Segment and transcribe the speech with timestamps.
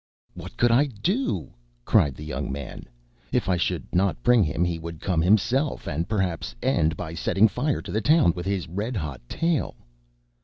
[0.33, 1.53] "What could I do?"
[1.85, 2.85] cried the young man,
[3.31, 7.47] "If I should not bring him he would come himself and, perhaps, end by setting
[7.47, 9.75] fire to the town with his red hot tail."